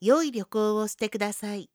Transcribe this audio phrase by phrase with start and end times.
[0.00, 1.70] 良い旅行をしてください。